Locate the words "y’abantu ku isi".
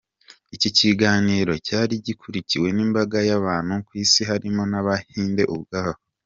3.29-4.21